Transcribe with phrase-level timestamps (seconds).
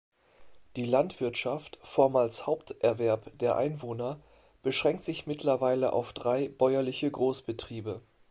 [0.77, 4.19] Die Landwirtschaft, vormals Haupterwerb der Einwohner,
[4.63, 8.01] beschränkt sich mittlerweile auf drei bäuerliche Großbetriebe.